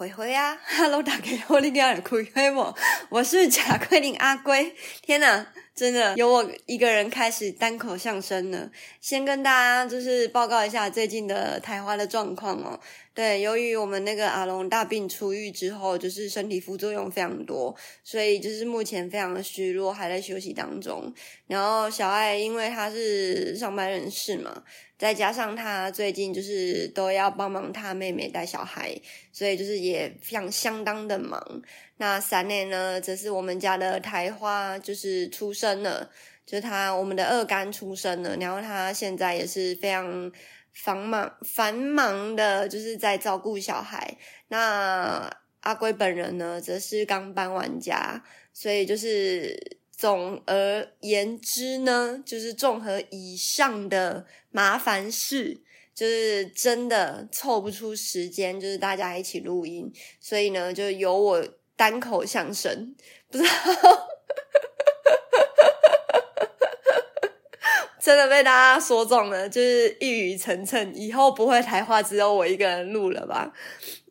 [0.00, 2.74] 灰灰啊！Hello，大家好， 你好，灰灰我，
[3.10, 4.74] 我是贾桂林阿龟。
[5.02, 8.70] 天哪，真的有我一个人开始单口相声了。
[8.98, 12.80] 先跟大家就是报告一下最近的台花的状况哦。
[13.20, 21.12] 对，由于我们那个阿龙大病初愈之后，就是身体副作用非常多，所以就是目前非常的虚弱，还在休息当中。
[21.46, 24.64] 然后小爱因为他是上班人士嘛，
[24.96, 28.98] 再加上他最近就是都要帮忙他妹妹带小孩，
[29.30, 31.62] 所以就是也非常相当的忙。
[31.98, 36.10] 那三内呢，则是我们家的台花，就是出生了，
[36.46, 40.32] 就是他我们的二干出生了，然后他现在也是非常。
[40.72, 44.16] 繁忙繁忙的，就是在照顾小孩。
[44.48, 45.30] 那
[45.60, 48.22] 阿龟本人呢，则是刚搬完家，
[48.52, 55.60] 所以就是总而言之呢，就是综合以上的麻烦事，
[55.94, 62.94] 就是真的凑不出时间，就是大家一起录音，所以呢，就由我单口相声，
[63.30, 63.50] 不知道。
[68.00, 73.52] 真的被大家说中了，就是一语成谶，以后不会台话，只有我一个人录了吧？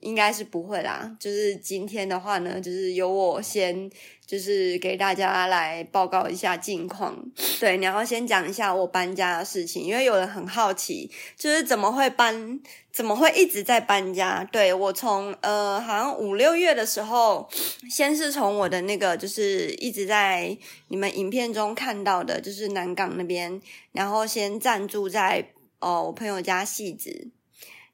[0.02, 1.16] 应该是不会啦。
[1.20, 3.90] 就是今天的话呢，就是由我先。
[4.30, 7.18] 就是给大家来报告一下近况，
[7.60, 12.60] 对，然后先讲一下我搬家的事情，因为有人很好奇，就是怎么会搬，
[12.92, 14.48] 怎么会一直在搬家？
[14.52, 17.50] 对，我从呃，好像五六月的时候，
[17.90, 20.56] 先是从我的那个，就是一直在
[20.90, 23.60] 你们影片中看到的，就是南港那边，
[23.94, 25.44] 然后先暂住在
[25.80, 27.32] 哦我朋友家汐止。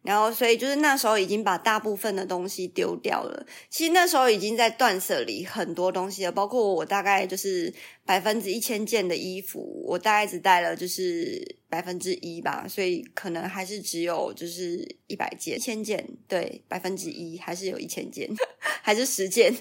[0.06, 3.46] 然后，所以就是那时候已经把大部分的东西丢掉了。
[3.70, 7.74] 其实那时候已经在断舍离很多东西了，包括我大概就是
[8.06, 18.30] 百分之一千件的衣服，我大概只带了就是百分之一吧，所以可能还是只有就是一百件，一千件，对，百分之一还是有一千件，
[18.84, 19.54] 还是十件，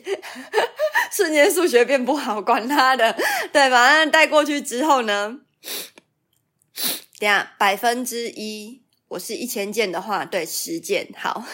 [1.10, 3.16] 瞬间数学变不好，管他的，
[3.50, 5.40] 对，反正带过去之后呢，
[7.18, 8.83] 等下百分之一。
[9.14, 11.44] 我是一千件的话，对，十件好，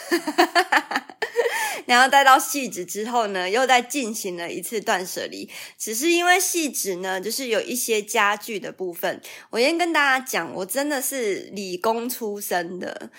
[1.84, 5.47] 然后带到细纸之后呢，又再进行了一次断舍离。
[5.76, 13.10] 只是因为细纸呢，就是有一些家具的部分，我先跟大家讲，我真的是理工出身的。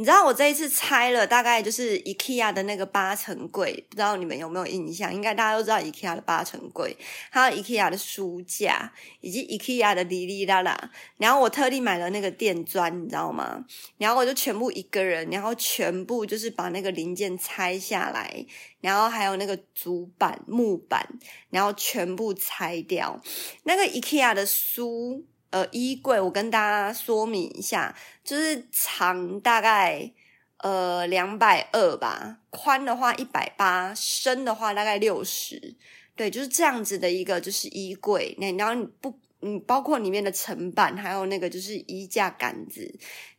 [0.00, 5.14] 你知道我这一次拆了大概就是 IKEA 的那个八层柜，不知道你们有没有印象？
[5.14, 6.96] 应该大家都知道 IKEA 的八层柜，
[7.28, 8.90] 还有 IKEA 的书架，
[9.20, 10.90] 以及 IKEA 的哩哩啦啦。
[11.18, 13.62] 然后我特地买了那个电钻，你知道吗？
[13.98, 18.46] 然后我就全部一个人，然后全部就是把那个零件拆下来，
[18.80, 21.06] 然后还有那个主板、木板，
[21.50, 23.20] 然后全部拆掉。
[23.64, 25.26] 那个 IKEA 的书。
[25.50, 30.12] 呃，衣柜我跟大家说明一下，就是长大概
[30.58, 35.74] 呃两百二吧，宽的话一百八，深的话大概六十，
[36.14, 38.36] 对，就是这样子的一个就是衣柜。
[38.38, 42.88] 那然后你不，你包括里面的层板，还有那个就是衣架杆子，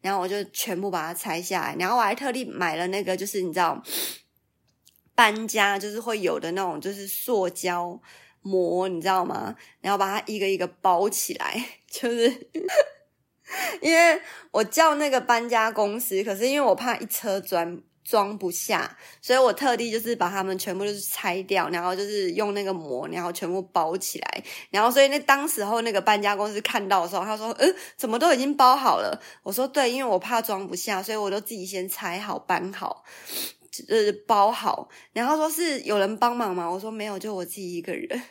[0.01, 3.81] 然后我就全部把它拆下来，然后我还特地买了那个就是你知道
[5.15, 8.01] 搬家就是会有的那种就是塑胶。
[8.43, 9.55] 膜，你知道吗？
[9.81, 12.29] 然后把它一个一个包起来，就是
[13.81, 14.21] 因为
[14.51, 24.43] 我叫那个搬家公司，可是因为我怕一车装装不下，所以我特地就是把它们全部就是拆掉，然后就是用那个膜，然后全部包起来。
[24.69, 33.03] 然后所以那当时候那个搬家公司看到的时候，他说：“嗯，怎么都已经包好了？”我说：“对，因为我怕装不下，所以我都自己先拆好搬好。”
[33.87, 36.69] 呃，包好，然后说是有人帮忙吗？
[36.69, 38.21] 我说没有，就我自己一个人。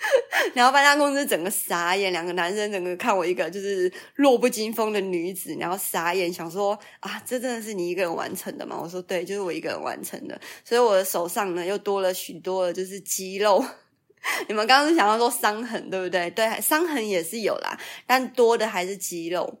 [0.54, 8.78] 然后搬家公司整个傻眼，两个男生整个看我一个就是弱不禁风的女子，然后傻眼，想说啊，这真的是你一个人完成的吗？
[8.80, 10.40] 我说对，就是我一个人完成的。
[10.64, 13.64] 所以我的手上呢又多了许多的就是肌肉。
[14.48, 16.30] 你们刚刚是想要说伤痕，对不对？
[16.30, 19.60] 对，伤痕也是有啦，但多的还是肌肉。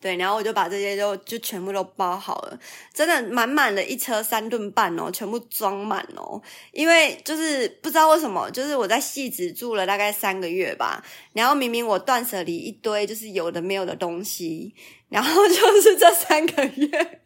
[0.00, 2.58] 对，然后我就把这些就就全部都包好了，
[2.94, 6.40] 真的满满的一车三吨半哦，全部装满哦。
[6.72, 11.04] 因为就是不知道为什么，就是我在戏子住了大概三个月吧，
[11.34, 14.74] 然后明明我断舍离一堆就是有的没有的东西，
[15.10, 17.19] 然后 就是这三个月。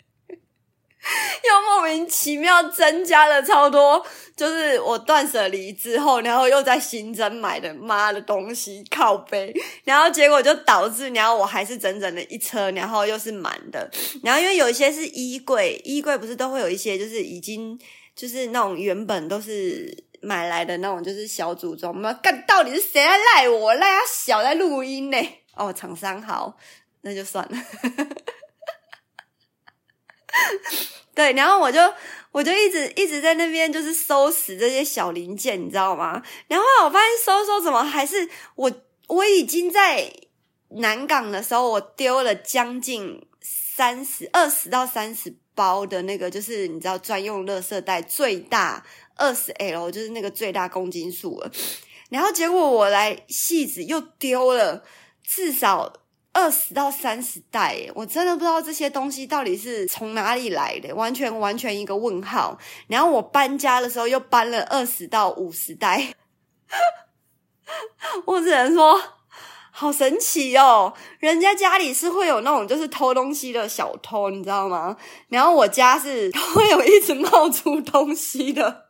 [1.44, 4.04] 又莫名其妙增加了超多，
[4.34, 9.54] 就是我断舍离之后，然后又在新增买的妈的东西靠背，
[9.84, 13.90] 然后结果就导致，然后我还是整整的一车，然后又是满的，
[14.22, 17.78] 然后因为有一些是衣柜，衣柜不是都会有一些就是已经
[18.16, 25.18] 就是那种原本都是买来的那种就是小组装嘛，干到底是谁在赖我赖他小在录音呢？
[25.54, 26.56] 哦，厂商好，
[27.02, 27.56] 那就算了。
[31.14, 31.80] 对，然后我就
[32.32, 36.22] 我就一直一直在那边就是收拾这些小零件，你知道吗？
[36.48, 38.72] 然后我发现收收怎么还是我
[39.06, 40.12] 我已经在
[40.70, 48.84] 南港的时候，我丢了将近三十二十到三十包的那个，就是你知道专用垃圾袋，最大
[49.16, 51.50] 二十 L，就是那个最大公斤数了。
[52.10, 54.82] 然后结果我来汐止又丢了
[55.22, 55.92] 至少。
[56.34, 62.58] 二十到三十袋，我真的不知道这些东西到底是从哪里来的，完全完全一个问号。
[62.88, 66.14] 然后我搬家的时候又搬了二十到五十袋，
[68.26, 69.00] 我只能说
[69.70, 70.92] 好神奇哦！
[71.20, 74.96] 人家家里是会有那种就是偷东西的小偷，你知道吗？
[75.28, 78.88] 然后我家是会有一直冒出东西的。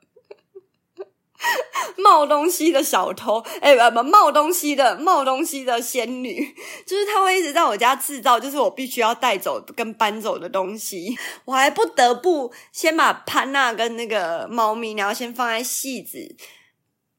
[1.98, 6.54] 冒东西的小偷，哎、欸，不不，冒东西的冒东西的仙女，
[6.86, 16.36] 就是他会一直在我家制造，就是我必须要带走跟搬走的东西，我还不得不先把潘娜跟那个猫咪，然后先放在戏子，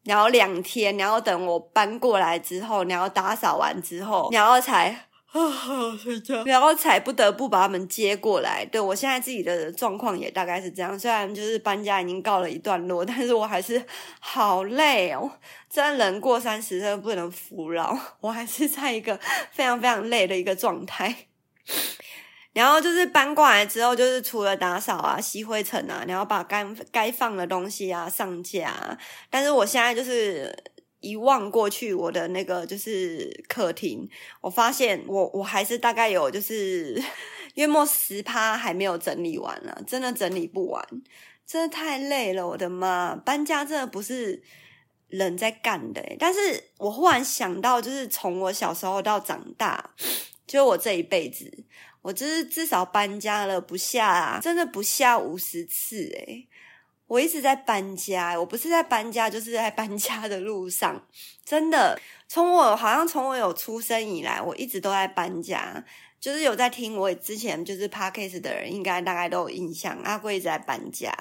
[0.04, 5.08] 然后两天，然后等我搬过来之后，然后打扫完之后，然后才。
[5.36, 8.66] 啊，好睡觉，然后才不得不把他们接过来。
[8.66, 13.84] 对，我现在自己的状况也大概是这样，虽然就是搬家已经告了一段落，但是我还是
[14.22, 15.30] 好累哦。
[15.70, 19.20] 真人过三十岁不能服老， 我还是在一个
[19.52, 21.14] 非常非常累的一个状态。
[22.54, 28.98] 然后就是搬过来之后，就是除了打扫啊、吸灰尘啊，然后把该该放的东西啊上架。
[29.30, 30.58] 但是我现在就是。
[31.06, 34.10] 一望过去，我的那个就是客厅，
[34.42, 37.00] 我发现我我还是大概有就是
[37.54, 40.84] 约莫十趴还没有整理完了，真的整理不完，
[41.46, 43.16] 真的太累了，我的妈！
[43.24, 44.42] 搬家真的不是
[45.10, 49.92] 人在干的，但是我忽然想到，就是从我小时候到长大，
[50.48, 51.64] 就我这一辈子，
[52.02, 56.48] 我就是至少搬家了不下，真的不下五十次诶
[57.08, 61.08] 我一直在搬家，我不是在搬家，就是在搬家的路上。
[61.46, 65.84] 真的，从我好像从我有出生以来，我一直都在搬家。
[66.20, 69.96] 就是有在听我之前就是 Podcast 的人，应该大概都有印象。
[70.04, 71.14] 阿贵一直在搬家，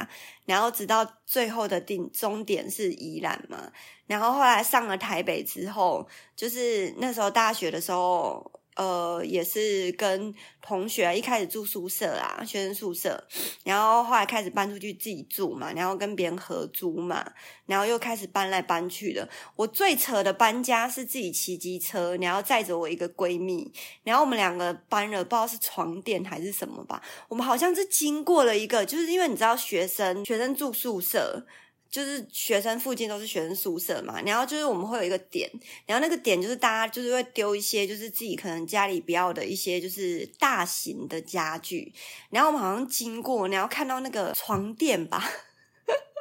[0.47, 3.71] 然后直到最后的定终点是宜兰嘛。
[4.07, 8.51] 然后后来上了台北之后，就是那时候大学的时候。
[8.77, 13.23] 呃，也是跟同学一开始住宿舍啊，学生宿舍，
[13.65, 17.25] 然后后来开始搬出去自己住嘛，然后跟别人合租嘛，
[17.67, 19.29] 然后又开始搬来搬去的。
[19.57, 23.71] 我最扯的搬家是自己骑机车，然后载着我一个闺蜜，
[24.03, 27.03] 然后我们两个搬了，不知道是床垫还是什么吧。
[27.29, 31.47] 我们好像是经过了一个，就是因为你知道学生学生住宿舍。
[31.95, 35.49] 就是学生附近都是学生宿舍嘛，然后就是我们会有一个点，
[35.87, 41.93] 然后那个点就是大家就是会丢一些就是自己可能家里不要的一些就是大型的家具，
[42.31, 45.23] 然后我们好像经过，然后看到那个床垫吧，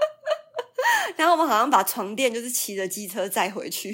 [1.17, 3.89] 然后我们好像把床垫就是骑着机车载回去，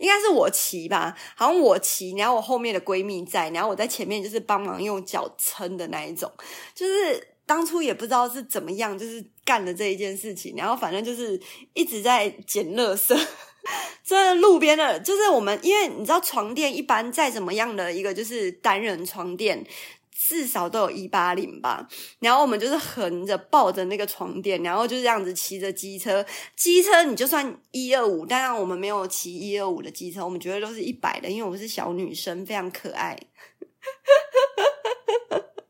[0.00, 6.28] 应该是我骑吧，好像我骑，然后我后面的闺蜜载，然后我在前面就是帮忙用脚撑的那一种，
[6.74, 7.28] 就是。
[7.44, 11.40] 当初也不知道是怎么样，就是干了这一件事情，然后反正就是
[11.74, 13.18] 一直在捡垃圾。
[14.04, 19.64] 这路边的，就是我们，因为你知道床垫一般再怎么样的一个就是单人床垫，
[20.10, 21.88] 至少都有一八零吧。
[22.18, 26.26] 然后我们就是横着抱着那个床垫，然后就这样子骑着机车。
[26.56, 33.16] 机车你就算一二五，当然我们没有骑一二五的机车，我们觉得都是一百的，因为我们是小女生，非常可爱。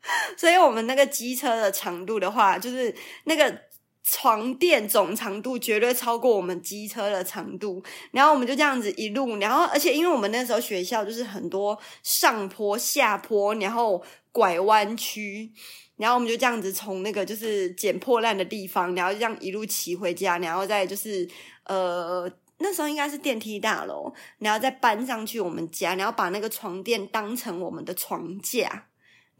[0.36, 2.94] 所以我们那个机车的长度的话，就是
[3.24, 3.56] 那个
[4.02, 7.82] 床垫总长度绝对超过我们机车的长度。
[8.10, 15.50] 然后我们就这样子一路，然后而且因为我们那时候学校就是很多上坡下坡，然后拐弯区，
[15.96, 21.28] 然后我们就这样子从那个就是捡破烂的地方，然后这样一路骑回家，然后再就是
[21.66, 22.28] 呃
[22.58, 28.88] 那时候应该是电梯大楼，然后再搬上去我们家，然后把那个床垫当成我们的床架。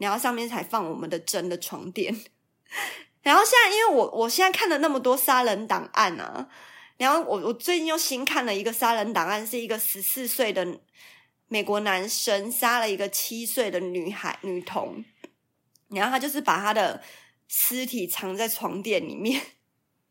[0.03, 2.13] 然后上面才放我们的真的床垫，
[3.23, 6.49] 然后现在因为我我现在看了那么多杀人档案啊，
[6.97, 10.67] 然后我我最近又新看了一个杀人档案，是一个十四岁的
[11.47, 15.05] 美国男生杀了一个七岁的女孩女童，
[15.91, 17.01] 然后他就是把他的
[17.47, 19.41] 尸体藏在床垫里面。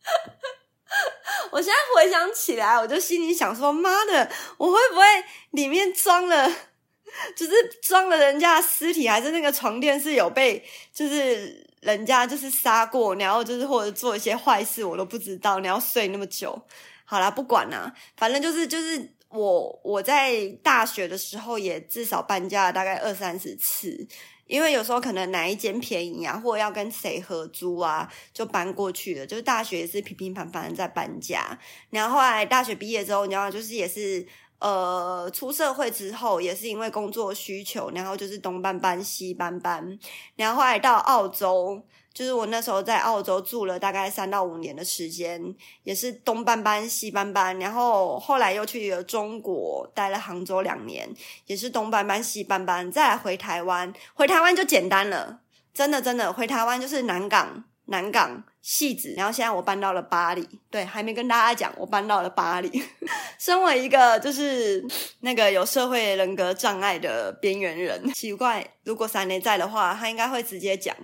[1.51, 5.03] 我现在回想起来，我就心里想说：妈的，我会不会
[5.49, 6.70] 里面装了？
[7.35, 7.51] 就是
[7.81, 10.63] 装了人家尸体，还是那个床垫是有被，
[10.93, 15.59] 就是人家就是杀过，然后就是或者做一些坏事，我都不知道。
[15.59, 16.59] 你要睡那么久，
[17.05, 24.07] 好啦，不管啦，反正就是就是我我在大学的时候也至少搬家大概二三十次。
[24.47, 29.25] 因为有时候可能哪一间便宜啊，或者要跟谁合租啊，就搬过去了。
[29.25, 31.57] 就是大学也是平平凡凡在搬家，
[31.89, 34.25] 然后后来大学毕业之后，你知道就是也是。
[34.61, 39.97] 呃，出社会之后也是因为工作需求，然后就是东搬搬西搬搬，
[40.35, 41.81] 然后后来到澳洲，
[42.13, 45.43] 就是我那时候在澳洲住了大概三到五年的时间，
[45.83, 51.11] 也是东搬搬西搬搬，然后后来又去了中国待了杭州两年，
[51.47, 55.39] 也是东搬搬西搬搬，再来回台湾，回台湾就简单了，
[55.73, 57.63] 真的真的回台湾就是南港。
[57.85, 62.83] 南港、戏子，然后现在我搬到了巴黎，对，还没跟大家讲，我搬到了巴黎。
[63.39, 64.85] 身为一个就是
[65.21, 70.95] 那个有社会人格障碍的边缘人，奇怪，如果三雷在的话，他应该会直接讲，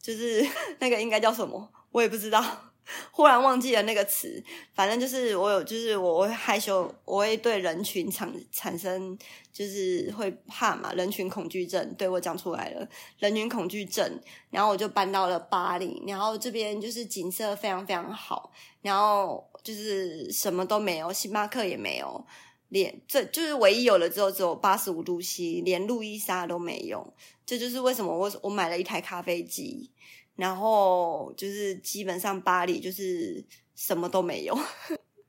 [0.00, 0.46] 就是
[0.78, 2.67] 那个应该叫什么，我也不知道。
[3.10, 4.42] 忽然忘记了那个词，
[4.74, 9.18] 反正就是我有，就是我会害羞，我会对人群产产生，
[9.52, 22.24] 就是会怕嘛，人群恐惧症，对，我讲出来了，人群恐惧症，然后我就搬到了巴黎，然后这边就是景色非常非常好，然后就是什么都没有，星巴克也没有，
[22.68, 27.12] 连这就是唯一有了之后只有八十五度 C，连路易莎都没有，
[27.44, 29.90] 这就是为什么我我买了一台咖啡机。
[30.38, 34.56] 然后就是基本上巴黎就是什么都没有，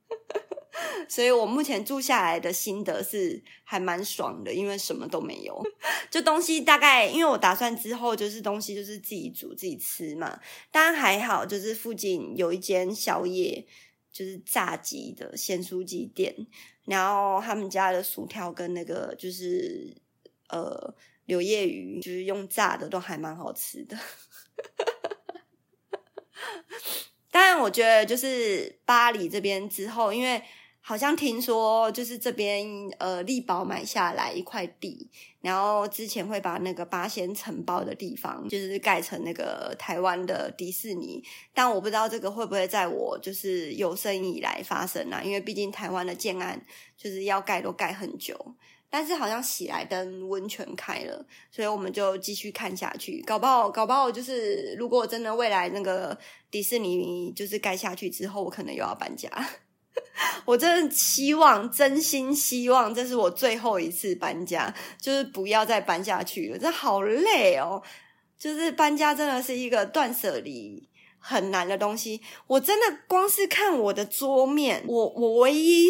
[1.10, 5.60] 所以我目前住下来的心得是还蛮爽的，因为什么都没有，
[6.08, 10.38] 就东西大概因为我打算之后就是东西就是自己煮自己吃嘛，
[10.70, 13.66] 当然还好，就是附近有一间宵夜，
[14.12, 16.46] 就是炸鸡的咸酥鸡店，
[16.84, 19.92] 然后他们家的薯条跟那个就是
[20.50, 23.98] 呃柳叶鱼，就是用炸的都还蛮好吃的。
[27.60, 30.42] 我觉得就是巴黎这边之后，因为
[30.80, 32.66] 好像听说就是这边
[32.98, 35.08] 呃，力宝买下来一块地，
[35.42, 46.60] 然后之前会把那个八仙城堡的地方就是盖成那个台湾的迪士尼，但我不知道这个会不会在我就是有生以来发生啊，因为毕竟台湾的建案
[46.96, 48.54] 就是要盖都盖很久。
[48.92, 53.22] 但是好像喜来登温泉开了，所以我们就继续看下去。
[53.24, 56.18] 搞不好，搞不好就是如果真的未来那个
[56.50, 59.30] 迪士尼就是盖下去之后，我可能又要搬家。
[60.44, 66.58] 我真的希望，真心希望这是我最后一次搬家，就是不要再搬下去了。
[66.58, 67.82] 这好累哦，
[68.38, 70.88] 就是搬家真的是一个断舍离
[71.18, 72.20] 很难的东西。
[72.46, 75.88] 我真的光是看我的桌面，我我唯一。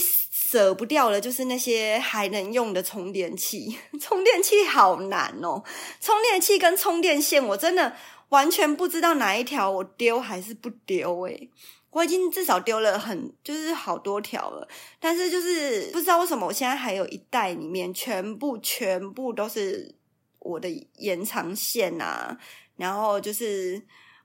[0.50, 3.78] 舍不掉的，就是那些还能用的充电器。
[4.00, 5.62] 充电器好难哦，
[6.00, 7.94] 充电器跟充电线，我真的
[8.30, 11.48] 完全不知道哪一条我丢还是不丢诶。
[11.90, 14.66] 我已经至少丢了很，就是好多条了，
[14.98, 19.94] 但是就是不知道为什么，我现在还有一袋里面全部全部都是
[20.40, 22.38] 我的延长线啊，
[22.76, 23.80] 然后就是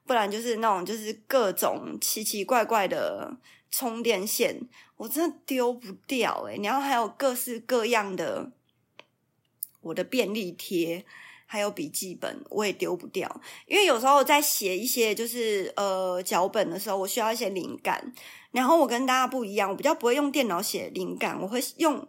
[0.05, 3.37] 不然就是那种就是各种奇奇怪怪的。
[3.71, 4.57] 充电线
[4.95, 8.49] 我真的丢不掉诶，然后还有各式各样的
[9.81, 11.03] 我的便利贴，
[11.55, 18.13] 还有笔记本我也丢不掉，因为有时候在写一些就是呃脚本的时候，我需要一些灵感，
[18.51, 22.05] 然后我跟大家不一样，我比较不会用电脑写灵感，我会用。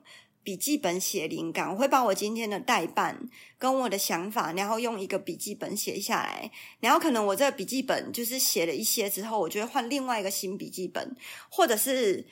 [0.46, 6.48] 笔记本写灵感，我会把我今天的待办跟我的想法，然后用一个笔记本写下来。
[6.78, 11.16] 然后可能我这个笔记本就是写了一些之后，我就会换另外一个新笔记本，
[11.50, 12.24] 或者是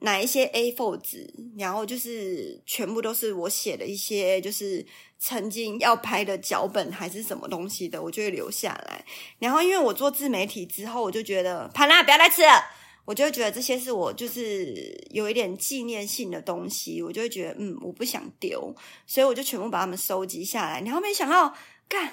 [0.00, 4.84] 哪一些 A4 纸，然后就是全部都是我写的一些，就是
[5.18, 9.04] 曾经要拍的脚本还是什么东西的，我就会留下来。
[9.38, 12.78] 然后因为我做自媒体之后，我就觉得，潘娜不要来吃了。
[13.04, 18.76] 我就会觉得这些是我就是有一点纪念性的东西，我就会觉得嗯，我不想丢，
[19.06, 20.82] 所以我就全部把它们收集下来。
[20.82, 21.54] 然后没想到，
[21.88, 22.12] 干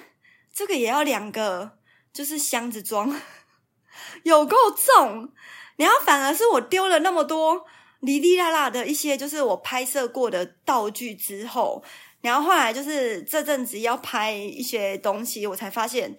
[0.53, 1.79] 这个也要两个，
[2.13, 3.21] 就是箱子装，
[4.23, 5.33] 有够重。
[5.75, 7.65] 然后反而是我丢了那么多
[8.01, 11.83] 哩哩啦啦的一些，就是我拍摄过的道具之后，
[12.21, 16.15] 然后后来就是这阵子要拍一些东西，我才发现，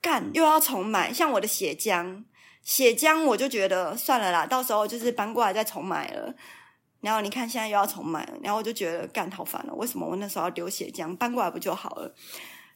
[0.00, 2.24] 干又要重买，像我的血浆。
[2.62, 6.34] 血浆我就觉得算了啦，到时候就是搬过来再重买了。
[7.00, 9.74] 然后你看现在又要重买了，然后我就觉得干好烦了。
[9.74, 11.16] 为什么我那时候要丢血浆？
[11.16, 12.14] 搬过来不就好了？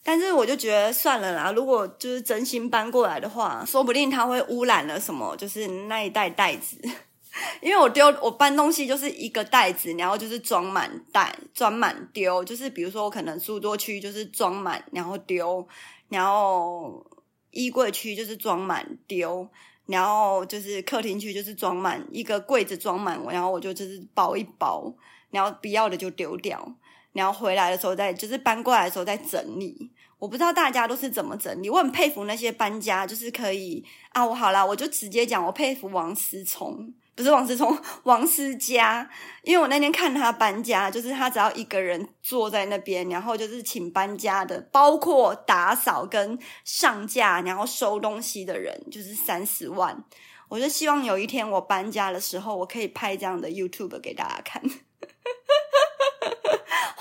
[0.04, 1.50] 但是我就觉得算了啦。
[1.50, 6.76] 如果就是真心搬过来的话，说不定它会污染了什么，就是那一袋袋子。
[7.61, 12.44] 因为我丢我搬东西就是一个袋子，然后就是装满袋，装满丢。
[12.44, 15.66] 就是比如说我可能书桌区就是装满，然后丢，
[16.08, 17.04] 然后
[17.50, 19.49] 衣柜区就是装满丢。
[19.87, 24.90] 然后就是客厅区，就是装满一个柜子装满，然后我就就是包一包，
[25.30, 26.75] 然后不要的就丢掉。
[27.14, 29.90] 然后回来的时候再就是搬过来的时候再整理。
[30.18, 34.25] 我不知道大家都是怎么整理，我很佩服那些搬家，就是可以啊。
[34.25, 39.11] 我好啦，我就直接讲，我佩服王思聪，不是王思聪， 王思佳，
[39.42, 50.02] 因为我那天看他搬家，就是他只要一个人坐在那边，然后就是请搬家的，包括打扫跟上架，然后收东西的人，就是三十万。
[50.49, 54.62] 我就希望有一天我搬家的时候，我可以拍这样的 YouTube 给大家看。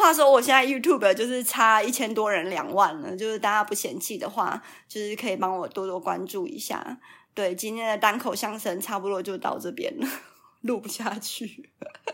[0.03, 6.99] 话说我现在 YouTube 就是差一千多人两万了，就是大家不嫌弃的话，就是可以帮我多多关注一下。
[7.33, 10.07] 对，今天的单口相声差不多就到这边了，
[10.59, 11.69] 录不下去，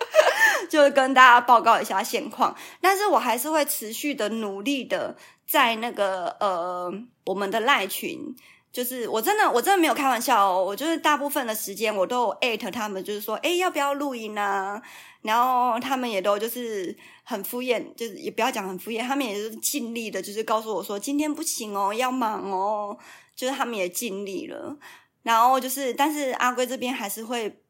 [0.69, 2.55] 就跟大家报告一下现况。
[2.79, 5.17] 但是我还是会持续的努力的，
[5.47, 6.93] 在那个呃
[7.25, 8.35] 我们的赖群。
[8.71, 14.81] 就是我真的我真的没有开玩笑哦，我就是大部分的时间我都艾特他们，就是说，诶，要不要录音啊？
[15.21, 22.97] 然后他们也都就是很敷衍，就是也不要讲很敷衍，他们也是尽力的，就是告诉我说今天不行哦，要忙哦，
[23.35, 24.77] 就是他们也尽力了。
[25.23, 27.61] 然后就是，但是阿龟这边还是会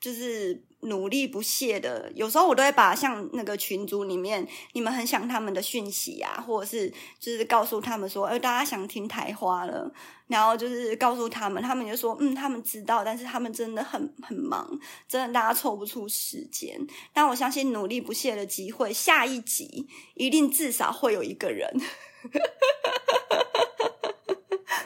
[0.00, 0.64] 就是。
[0.82, 9.92] 努力不懈的，有时候我都会把像那个群组里面你们很想他们的讯息啊，或者是就是告诉他们说，哎，大家想听台花了，
[10.26, 14.68] 然后就是告诉他们，他们就说，嗯，他们知道，但是他们真的很很忙，
[15.08, 16.78] 真的大家凑不出时间。
[17.12, 21.72] 但我相信努力不懈的机会，下一集一定至少会有一个人。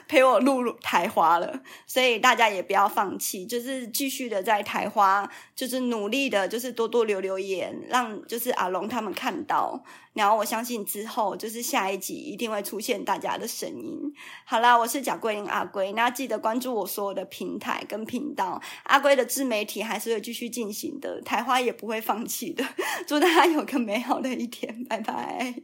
[0.09, 9.83] 陪我录台花了，所以大家也不要放弃，就是继续的在台花，就是努力的，就是多多留留言，让就是阿龙他们看到，
[10.13, 14.01] 然后我相信之后就是下一集一定会出现大家的声音。
[14.45, 22.65] 好啦，我是贾桂琳阿龟，那记得关注我所有的平台跟频道，阿龟的自媒体还是会继续进行的，台花也不会放弃的。
[23.07, 25.55] 祝大家有个美好的一天，拜拜。